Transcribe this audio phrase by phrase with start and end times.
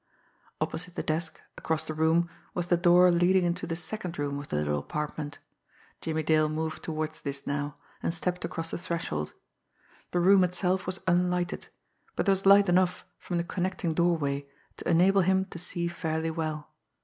[0.59, 4.47] Opposite the desk, across the room, was the door leading into the second room of
[4.47, 5.37] the little apartment.
[6.01, 9.33] Jimmie Dale moved toward this now, and stepped across the threshold.
[10.09, 11.67] The room itself was unlighted,
[12.15, 16.31] but there was light enough from the connecting doorway to enable him to see fairly
[16.31, 16.71] well.